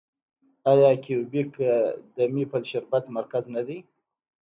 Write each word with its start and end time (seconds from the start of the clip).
آیا 0.71 0.91
کیوبیک 1.03 1.49
د 2.15 2.17
میپل 2.33 2.63
شربت 2.71 3.03
مرکز 3.17 3.43
نه 3.55 3.61
دی؟ 3.67 3.77